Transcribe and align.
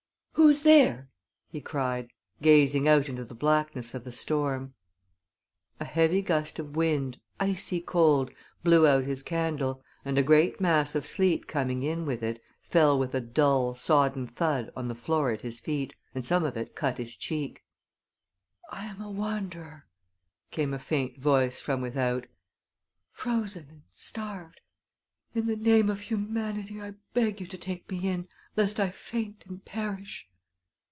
"Who's 0.35 0.63
there?" 0.63 1.07
he 1.49 1.61
cried, 1.61 2.09
gazing 2.41 2.85
out 2.87 3.07
into 3.07 3.23
the 3.23 3.35
blackness 3.35 3.93
of 3.93 4.03
the 4.03 4.11
storm. 4.11 4.73
A 5.79 5.85
heavy 5.85 6.21
gust 6.21 6.57
of 6.59 6.75
wind, 6.75 7.21
icy 7.39 7.79
cold, 7.79 8.31
blew 8.63 8.85
out 8.87 9.03
his 9.05 9.23
candle, 9.23 9.81
and 10.03 10.17
a 10.17 10.23
great 10.23 10.59
mass 10.59 10.93
of 10.95 11.05
sleet 11.05 11.47
coming 11.47 11.83
in 11.83 12.05
with 12.05 12.21
it 12.23 12.41
fell 12.63 12.97
with 12.99 13.13
a 13.15 13.21
dull, 13.21 13.75
sodden 13.75 14.27
thud 14.27 14.71
on 14.75 14.87
the 14.89 14.95
floor 14.95 15.31
at 15.31 15.39
his 15.41 15.59
feet, 15.61 15.93
and 16.15 16.25
some 16.25 16.43
of 16.43 16.57
it 16.57 16.75
cut 16.75 16.97
his 16.97 17.15
cheek. 17.15 17.63
"I 18.71 18.85
am 18.87 18.99
a 18.99 19.11
wanderer," 19.11 19.85
came 20.49 20.73
a 20.73 20.79
faint 20.79 21.17
voice 21.17 21.61
from 21.61 21.81
without, 21.81 22.25
"frozen 23.13 23.67
and 23.69 23.83
starved. 23.89 24.59
In 25.33 25.45
the 25.45 25.55
name 25.55 25.89
of 25.89 26.01
humanity 26.01 26.81
I 26.81 26.95
beg 27.13 27.39
you 27.39 27.47
to 27.47 27.57
take 27.57 27.89
me 27.89 28.05
in, 28.09 28.27
lest 28.57 28.81
I 28.81 28.89
faint 28.89 29.45
and 29.47 29.63
perish." 29.63 30.27